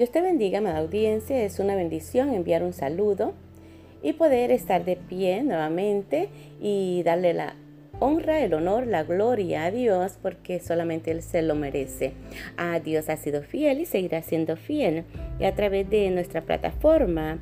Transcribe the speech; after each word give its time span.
Dios 0.00 0.12
te 0.12 0.22
bendiga, 0.22 0.60
amada 0.60 0.78
audiencia. 0.78 1.44
Es 1.44 1.58
una 1.58 1.76
bendición 1.76 2.32
enviar 2.32 2.62
un 2.62 2.72
saludo 2.72 3.34
y 4.02 4.14
poder 4.14 4.50
estar 4.50 4.82
de 4.86 4.96
pie 4.96 5.42
nuevamente 5.42 6.30
y 6.58 7.02
darle 7.02 7.34
la 7.34 7.54
honra, 7.98 8.40
el 8.40 8.54
honor, 8.54 8.86
la 8.86 9.02
gloria 9.02 9.64
a 9.64 9.70
Dios 9.70 10.18
porque 10.22 10.58
solamente 10.58 11.10
Él 11.10 11.20
se 11.20 11.42
lo 11.42 11.54
merece. 11.54 12.14
A 12.56 12.80
Dios 12.80 13.10
ha 13.10 13.18
sido 13.18 13.42
fiel 13.42 13.82
y 13.82 13.84
seguirá 13.84 14.22
siendo 14.22 14.56
fiel. 14.56 15.04
Y 15.38 15.44
a 15.44 15.54
través 15.54 15.90
de 15.90 16.08
nuestra 16.08 16.40
plataforma, 16.40 17.38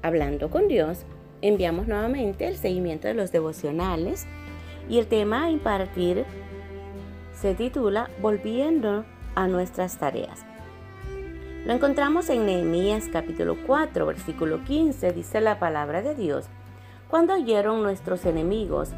Hablando 0.00 0.48
con 0.48 0.66
Dios, 0.66 1.04
enviamos 1.42 1.86
nuevamente 1.86 2.48
el 2.48 2.56
seguimiento 2.56 3.06
de 3.06 3.12
los 3.12 3.32
devocionales 3.32 4.24
y 4.88 4.98
el 4.98 5.08
tema 5.08 5.44
a 5.44 5.50
impartir 5.50 6.24
se 7.34 7.54
titula 7.54 8.08
Volviendo 8.22 9.04
a 9.34 9.46
nuestras 9.46 9.98
tareas. 9.98 10.53
Lo 11.64 11.72
encontramos 11.72 12.28
en 12.28 12.44
Nehemías 12.44 13.08
capítulo 13.10 13.56
4, 13.66 14.04
versículo 14.04 14.62
15, 14.64 15.12
dice 15.12 15.40
la 15.40 15.58
palabra 15.58 16.02
de 16.02 16.14
Dios. 16.14 16.44
Cuando 17.08 17.32
oyeron 17.32 17.82
nuestros 17.82 18.26
enemigos 18.26 18.90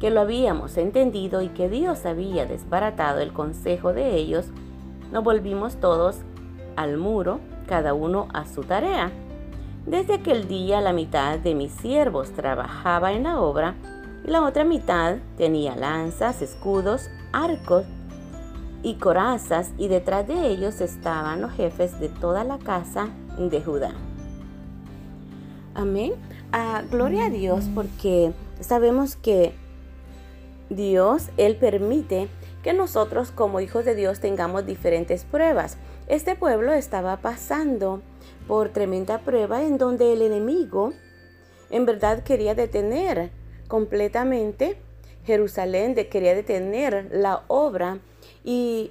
que 0.00 0.10
lo 0.10 0.22
habíamos 0.22 0.76
entendido 0.76 1.40
y 1.40 1.50
que 1.50 1.68
Dios 1.68 2.06
había 2.06 2.46
desbaratado 2.46 3.20
el 3.20 3.32
consejo 3.32 3.92
de 3.92 4.16
ellos, 4.16 4.46
nos 5.12 5.22
volvimos 5.22 5.76
todos 5.76 6.16
al 6.74 6.96
muro, 6.96 7.38
cada 7.68 7.94
uno 7.94 8.26
a 8.34 8.44
su 8.44 8.64
tarea. 8.64 9.12
Desde 9.86 10.14
aquel 10.14 10.48
día 10.48 10.80
la 10.80 10.92
mitad 10.92 11.38
de 11.38 11.54
mis 11.54 11.70
siervos 11.70 12.32
trabajaba 12.32 13.12
en 13.12 13.22
la 13.22 13.38
obra 13.38 13.76
y 14.24 14.30
la 14.32 14.42
otra 14.42 14.64
mitad 14.64 15.18
tenía 15.36 15.76
lanzas, 15.76 16.42
escudos, 16.42 17.08
arcos 17.32 17.84
y 18.82 18.94
corazas, 18.94 19.72
y 19.78 19.88
detrás 19.88 20.26
de 20.26 20.48
ellos 20.48 20.80
estaban 20.80 21.42
los 21.42 21.52
jefes 21.52 21.98
de 22.00 22.08
toda 22.08 22.44
la 22.44 22.58
casa 22.58 23.08
de 23.38 23.60
Judá. 23.60 23.92
Amén. 25.74 26.14
Ah, 26.52 26.82
gloria 26.90 27.26
a 27.26 27.30
Dios 27.30 27.68
porque 27.74 28.32
sabemos 28.60 29.16
que 29.16 29.54
Dios, 30.68 31.30
Él 31.36 31.56
permite 31.56 32.28
que 32.62 32.72
nosotros 32.72 33.30
como 33.30 33.60
hijos 33.60 33.84
de 33.84 33.94
Dios 33.94 34.20
tengamos 34.20 34.66
diferentes 34.66 35.24
pruebas. 35.24 35.76
Este 36.08 36.34
pueblo 36.34 36.72
estaba 36.72 37.18
pasando 37.18 38.02
por 38.46 38.70
tremenda 38.70 39.18
prueba 39.18 39.62
en 39.62 39.78
donde 39.78 40.12
el 40.12 40.22
enemigo 40.22 40.92
en 41.70 41.86
verdad 41.86 42.22
quería 42.22 42.54
detener 42.54 43.30
completamente 43.68 44.76
Jerusalén, 45.24 45.94
quería 45.94 46.34
detener 46.34 47.08
la 47.12 47.44
obra 47.46 47.98
y 48.44 48.90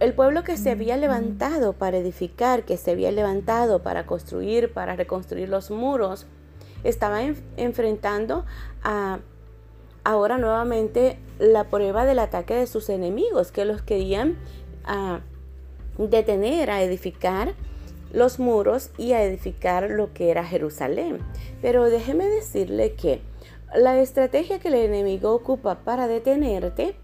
el 0.00 0.14
pueblo 0.14 0.42
que 0.42 0.56
se 0.56 0.70
había 0.70 0.96
levantado 0.96 1.74
para 1.74 1.98
edificar, 1.98 2.64
que 2.64 2.76
se 2.76 2.90
había 2.90 3.12
levantado 3.12 3.82
para 3.82 4.06
construir, 4.06 4.72
para 4.72 4.96
reconstruir 4.96 5.48
los 5.48 5.70
muros, 5.70 6.26
estaba 6.82 7.22
enfrentando 7.56 8.44
a 8.82 9.20
ahora 10.04 10.38
nuevamente 10.38 11.18
la 11.38 11.64
prueba 11.64 12.04
del 12.04 12.18
ataque 12.18 12.54
de 12.54 12.66
sus 12.66 12.88
enemigos, 12.88 13.52
que 13.52 13.64
los 13.64 13.82
querían 13.82 14.36
a, 14.84 15.20
detener 15.98 16.70
a 16.70 16.82
edificar 16.82 17.54
los 18.12 18.38
muros 18.38 18.90
y 18.98 19.12
a 19.12 19.22
edificar 19.22 19.90
lo 19.90 20.12
que 20.12 20.30
era 20.30 20.44
Jerusalén. 20.44 21.18
Pero 21.60 21.84
déjeme 21.84 22.26
decirle 22.26 22.94
que 22.94 23.22
la 23.74 23.98
estrategia 23.98 24.58
que 24.58 24.68
el 24.68 24.74
enemigo 24.74 25.32
ocupa 25.32 25.80
para 25.84 26.08
detenerte 26.08 26.94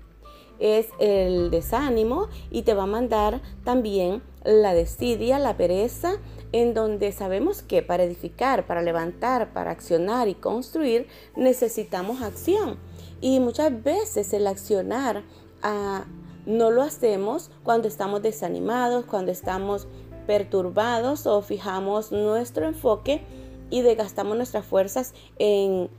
es 0.59 0.89
el 0.99 1.51
desánimo 1.51 2.29
y 2.51 2.63
te 2.63 2.75
va 2.75 2.85
a 2.85 2.87
mandar 2.87 3.41
también 3.65 4.23
la 4.45 4.75
desidia, 4.75 5.39
la 5.39 5.57
pereza, 5.57 6.15
en 6.53 6.75
donde 6.75 7.13
sabemos 7.13 7.63
que 7.63 7.83
para 7.83 8.05
edificar, 8.05 8.67
para 8.67 8.83
levantar, 8.83 9.53
para 9.53 9.71
accionar 9.71 10.29
y 10.29 10.35
construir 10.35 11.07
necesitamos 11.37 12.23
acción. 12.23 12.79
Y 13.21 13.41
muchas 13.41 13.83
veces 13.83 14.33
el 14.33 14.47
accionar 14.47 15.25
ah, 15.63 16.05
no 16.47 16.71
lo 16.71 16.83
hacemos 16.83 17.51
cuando 17.63 17.89
estamos 17.89 18.23
desanimados, 18.23 19.05
cuando 19.05 19.31
estamos 19.33 19.87
perturbados 20.27 21.27
o 21.27 21.43
fijamos 21.43 22.13
nuestro 22.13 22.67
enfoque 22.67 23.23
y 23.71 23.83
desgastamos 23.83 24.37
nuestras 24.37 24.65
fuerzas 24.65 25.15
en 25.39 25.91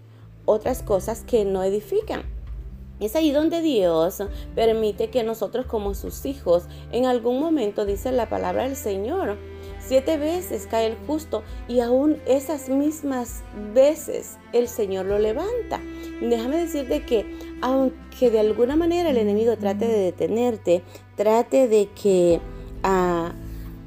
otras 0.45 0.81
cosas 0.81 1.23
que 1.23 1.45
no 1.45 1.63
edifican. 1.63 2.23
Es 2.99 3.15
ahí 3.15 3.31
donde 3.31 3.61
Dios 3.61 4.21
permite 4.55 5.09
que 5.09 5.23
nosotros 5.23 5.65
como 5.65 5.93
sus 5.93 6.25
hijos 6.25 6.63
en 6.91 7.05
algún 7.05 7.39
momento, 7.39 7.85
dice 7.85 8.11
la 8.11 8.29
palabra 8.29 8.63
del 8.63 8.75
Señor, 8.75 9.37
siete 9.79 10.17
veces 10.17 10.67
cae 10.69 10.87
el 10.87 10.97
justo 11.07 11.43
y 11.67 11.79
aún 11.79 12.17
esas 12.25 12.69
mismas 12.69 13.43
veces 13.73 14.37
el 14.53 14.67
Señor 14.67 15.05
lo 15.05 15.19
levanta. 15.19 15.79
Déjame 16.21 16.57
decirte 16.57 17.05
que 17.05 17.25
aunque 17.61 18.29
de 18.29 18.39
alguna 18.39 18.75
manera 18.75 19.09
el 19.09 19.17
enemigo 19.17 19.57
trate 19.57 19.87
de 19.87 19.99
detenerte, 19.99 20.83
trate 21.15 21.67
de 21.67 21.89
que... 21.89 22.39
Ah, 22.83 23.33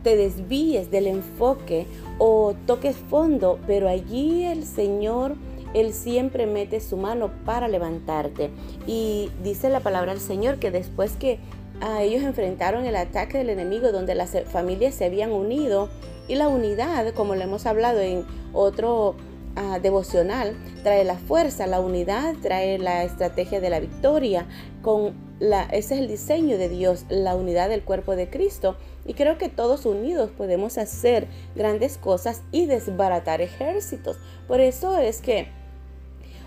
te 0.02 0.16
desvíes 0.16 0.90
del 0.90 1.06
enfoque 1.06 1.86
o 2.18 2.54
toques 2.66 2.96
fondo, 2.96 3.58
pero 3.66 3.88
allí 3.88 4.44
el 4.44 4.64
Señor, 4.64 5.36
Él 5.74 5.92
siempre 5.92 6.46
mete 6.46 6.80
su 6.80 6.96
mano 6.96 7.30
para 7.44 7.68
levantarte. 7.68 8.50
Y 8.86 9.30
dice 9.42 9.68
la 9.68 9.80
palabra 9.80 10.12
del 10.12 10.20
Señor 10.20 10.58
que 10.58 10.70
después 10.70 11.12
que 11.12 11.38
a 11.80 12.02
ellos 12.02 12.22
enfrentaron 12.22 12.84
el 12.86 12.96
ataque 12.96 13.38
del 13.38 13.50
enemigo 13.50 13.90
donde 13.90 14.14
las 14.14 14.36
familias 14.46 14.94
se 14.94 15.04
habían 15.04 15.32
unido 15.32 15.88
y 16.28 16.36
la 16.36 16.48
unidad, 16.48 17.12
como 17.14 17.34
lo 17.34 17.42
hemos 17.42 17.66
hablado 17.66 18.00
en 18.00 18.24
otro 18.52 19.16
ah, 19.56 19.80
devocional, 19.80 20.56
trae 20.82 21.04
la 21.04 21.18
fuerza, 21.18 21.66
la 21.66 21.80
unidad 21.80 22.34
trae 22.40 22.78
la 22.78 23.02
estrategia 23.02 23.60
de 23.60 23.70
la 23.70 23.80
victoria. 23.80 24.46
Con 24.82 25.32
ese 25.72 25.94
es 25.94 26.00
el 26.00 26.06
diseño 26.06 26.56
de 26.56 26.68
Dios, 26.68 27.04
la 27.08 27.34
unidad 27.34 27.68
del 27.68 27.82
cuerpo 27.82 28.14
de 28.14 28.30
Cristo. 28.30 28.76
Y 29.04 29.14
creo 29.14 29.38
que 29.38 29.48
todos 29.48 29.86
unidos 29.86 30.30
podemos 30.30 30.78
hacer 30.78 31.26
grandes 31.56 31.98
cosas 31.98 32.42
y 32.52 32.66
desbaratar 32.66 33.40
ejércitos. 33.40 34.18
Por 34.46 34.60
eso 34.60 34.96
es 34.98 35.20
que 35.20 35.48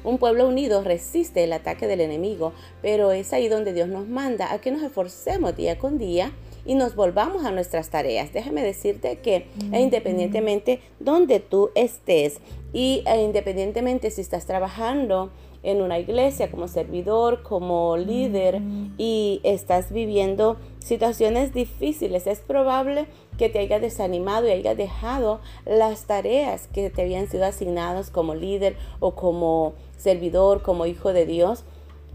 un 0.05 0.17
pueblo 0.19 0.47
unido 0.47 0.83
resiste 0.83 1.43
el 1.43 1.51
ataque 1.51 1.87
del 1.87 1.99
enemigo, 1.99 2.53
pero 2.81 3.11
es 3.11 3.33
ahí 3.33 3.47
donde 3.47 3.73
Dios 3.73 3.89
nos 3.89 4.07
manda 4.07 4.53
a 4.53 4.61
que 4.61 4.71
nos 4.71 4.83
esforcemos 4.83 5.57
día 5.57 5.77
con 5.77 5.97
día 5.97 6.31
y 6.65 6.75
nos 6.75 6.95
volvamos 6.95 7.45
a 7.45 7.51
nuestras 7.51 7.89
tareas. 7.89 8.31
Déjame 8.31 8.63
decirte 8.63 9.19
que 9.19 9.47
e 9.71 9.81
independientemente 9.81 10.79
donde 10.99 11.39
tú 11.39 11.71
estés 11.75 12.39
y 12.73 13.03
e 13.05 13.21
independientemente 13.21 14.11
si 14.11 14.21
estás 14.21 14.45
trabajando 14.45 15.31
en 15.63 15.81
una 15.81 15.97
iglesia 15.97 16.51
como 16.51 16.67
servidor, 16.67 17.41
como 17.41 17.97
líder 17.97 18.61
y 18.97 19.41
estás 19.43 19.91
viviendo 19.91 20.57
situaciones 20.85 21.51
difíciles, 21.51 22.27
es 22.27 22.39
probable 22.39 23.07
que 23.39 23.49
te 23.49 23.57
hayas 23.57 23.81
desanimado 23.81 24.47
y 24.47 24.51
hayas 24.51 24.77
dejado 24.77 25.41
las 25.65 26.05
tareas 26.05 26.67
que 26.67 26.91
te 26.91 27.01
habían 27.01 27.27
sido 27.27 27.45
asignadas 27.45 28.11
como 28.11 28.35
líder 28.35 28.77
o 28.99 29.15
como 29.15 29.73
servidor, 29.97 30.61
como 30.61 30.85
hijo 30.85 31.11
de 31.11 31.25
Dios 31.25 31.63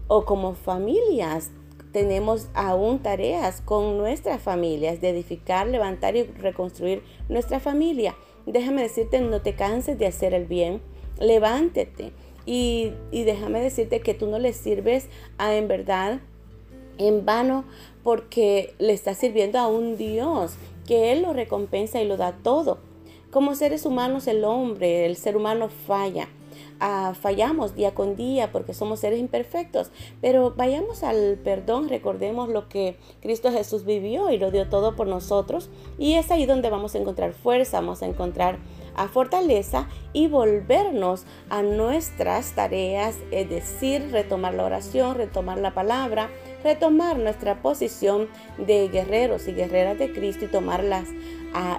o 0.07 0.23
como 0.23 0.53
familias. 0.53 1.51
Tenemos 1.91 2.47
aún 2.53 2.99
tareas 2.99 3.59
con 3.59 3.97
nuestras 3.97 4.41
familias 4.41 5.01
de 5.01 5.09
edificar, 5.09 5.67
levantar 5.67 6.15
y 6.15 6.23
reconstruir 6.23 7.03
nuestra 7.27 7.59
familia. 7.59 8.15
Déjame 8.45 8.83
decirte, 8.83 9.19
no 9.19 9.41
te 9.41 9.53
canses 9.53 9.99
de 9.99 10.07
hacer 10.07 10.33
el 10.33 10.45
bien. 10.45 10.81
Levántate 11.19 12.13
y, 12.45 12.93
déjame 13.11 13.61
decirte 13.61 13.99
que 13.99 14.13
tú 14.13 14.27
no 14.27 14.39
le 14.39 14.53
sirves 14.53 15.09
a 15.37 15.55
en 15.55 15.67
verdad 15.67 16.21
en 17.07 17.25
vano 17.25 17.65
porque 18.03 18.73
le 18.79 18.93
estás 18.93 19.17
sirviendo 19.17 19.59
a 19.59 19.67
un 19.67 19.97
Dios 19.97 20.53
que 20.87 21.11
Él 21.11 21.21
lo 21.23 21.33
recompensa 21.33 22.01
y 22.01 22.07
lo 22.07 22.17
da 22.17 22.33
todo. 22.43 22.79
Como 23.31 23.55
seres 23.55 23.85
humanos 23.85 24.27
el 24.27 24.43
hombre, 24.43 25.05
el 25.05 25.15
ser 25.15 25.37
humano 25.37 25.69
falla. 25.69 26.27
Ah, 26.83 27.13
fallamos 27.19 27.75
día 27.75 27.93
con 27.93 28.15
día 28.15 28.51
porque 28.51 28.73
somos 28.73 28.99
seres 28.99 29.19
imperfectos, 29.19 29.91
pero 30.19 30.55
vayamos 30.57 31.03
al 31.03 31.39
perdón, 31.43 31.89
recordemos 31.89 32.49
lo 32.49 32.69
que 32.69 32.97
Cristo 33.21 33.51
Jesús 33.51 33.85
vivió 33.85 34.31
y 34.31 34.39
lo 34.39 34.49
dio 34.49 34.67
todo 34.67 34.95
por 34.95 35.05
nosotros 35.05 35.69
y 35.99 36.15
es 36.15 36.31
ahí 36.31 36.47
donde 36.47 36.71
vamos 36.71 36.95
a 36.95 36.97
encontrar 36.97 37.33
fuerza, 37.33 37.79
vamos 37.81 38.01
a 38.01 38.07
encontrar 38.07 38.57
a 38.95 39.07
fortaleza 39.07 39.87
y 40.11 40.27
volvernos 40.27 41.25
a 41.49 41.61
nuestras 41.61 42.53
tareas, 42.53 43.15
es 43.29 43.47
decir, 43.47 44.09
retomar 44.11 44.55
la 44.55 44.65
oración, 44.65 45.15
retomar 45.15 45.59
la 45.59 45.75
palabra, 45.75 46.31
retomar 46.63 47.17
nuestra 47.17 47.61
posición 47.61 48.27
de 48.57 48.87
guerreros 48.89 49.47
y 49.47 49.53
guerreras 49.53 49.97
de 49.97 50.11
Cristo 50.11 50.45
y 50.45 50.47
tomar 50.47 50.83
las 50.83 51.07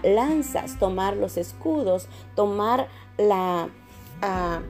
lanzas, 0.03 0.79
tomar 0.79 1.17
los 1.17 1.37
escudos, 1.37 2.09
tomar 2.35 2.89
la, 3.17 3.69
ah, 4.21 4.61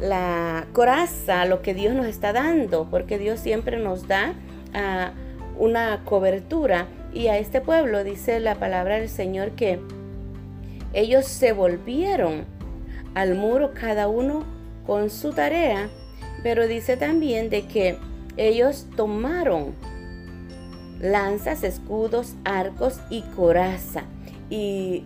la 0.00 0.66
coraza, 0.72 1.44
lo 1.44 1.62
que 1.62 1.74
Dios 1.74 1.94
nos 1.94 2.06
está 2.06 2.32
dando, 2.32 2.88
porque 2.90 3.18
Dios 3.18 3.40
siempre 3.40 3.78
nos 3.78 4.08
da 4.08 4.34
ah, 4.74 5.12
una 5.58 6.04
cobertura. 6.04 6.88
Y 7.12 7.28
a 7.28 7.38
este 7.38 7.60
pueblo 7.60 8.02
dice 8.02 8.40
la 8.40 8.56
palabra 8.56 8.96
del 8.98 9.08
Señor 9.08 9.52
que 9.52 9.78
ellos 10.92 11.26
se 11.26 11.52
volvieron 11.52 12.44
al 13.14 13.36
muro 13.36 13.72
cada 13.72 14.08
uno 14.08 14.44
con 14.84 15.10
su 15.10 15.32
tarea, 15.32 15.88
pero 16.42 16.66
dice 16.66 16.96
también 16.96 17.50
de 17.50 17.66
que 17.66 17.96
ellos 18.36 18.86
tomaron 18.96 19.74
lanzas, 21.00 21.62
escudos, 21.62 22.34
arcos 22.44 23.00
y 23.10 23.22
coraza. 23.22 24.04
Y 24.50 25.04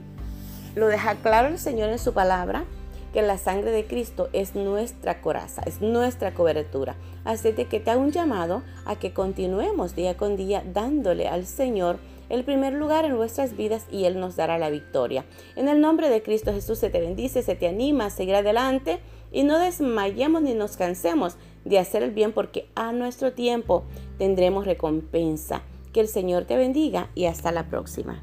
lo 0.75 0.87
deja 0.89 1.17
claro 1.17 1.49
el 1.49 1.59
Señor 1.59 1.91
en 1.91 1.99
su 1.99 2.13
palabra 2.13 2.65
que 3.13 3.23
la 3.23 3.39
sangre 3.39 3.71
de 3.71 3.87
Cristo 3.87 4.29
es 4.33 4.55
nuestra 4.55 5.21
coraza, 5.21 5.63
es 5.63 5.81
nuestra 5.81 6.35
cobertura. 6.35 6.95
Así 7.25 7.53
de 7.53 7.67
que 7.67 7.81
te 7.81 7.91
hago 7.91 8.03
un 8.03 8.13
llamado 8.13 8.63
a 8.85 8.97
que 8.97 9.13
continuemos 9.13 9.95
día 9.95 10.17
con 10.17 10.37
día 10.37 10.63
dándole 10.73 11.27
al 11.27 11.47
Señor 11.47 11.99
el 12.29 12.45
primer 12.45 12.75
lugar 12.75 13.07
en 13.07 13.13
nuestras 13.13 13.57
vidas 13.57 13.87
y 13.91 14.05
Él 14.05 14.21
nos 14.21 14.37
dará 14.37 14.59
la 14.59 14.69
victoria. 14.69 15.25
En 15.57 15.69
el 15.69 15.81
nombre 15.81 16.11
de 16.11 16.23
Cristo 16.23 16.53
Jesús 16.53 16.79
se 16.79 16.91
te 16.91 17.01
bendice, 17.01 17.43
se 17.43 17.55
te 17.55 17.69
anima 17.69 18.07
a 18.07 18.11
seguir 18.11 18.35
adelante 18.35 19.01
y 19.33 19.45
no 19.45 19.59
desmayemos 19.59 20.43
ni 20.43 20.55
nos 20.55 20.77
cansemos 20.77 21.37
de 21.65 21.79
hacer 21.79 22.03
el 22.03 22.11
bien 22.11 22.33
porque 22.33 22.69
a 22.75 22.93
nuestro 22.93 23.33
tiempo 23.33 23.85
tendremos 24.19 24.67
recompensa. 24.67 25.63
Que 25.93 26.01
el 26.01 26.09
Señor 26.09 26.45
te 26.45 26.57
bendiga 26.57 27.11
y 27.15 27.25
hasta 27.25 27.51
la 27.51 27.69
próxima. 27.69 28.23